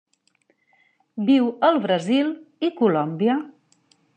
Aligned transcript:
Viu 1.27 1.51
al 1.69 1.77
Brasil 1.85 2.33
i 2.69 2.73
Colòmbia. 2.81 3.37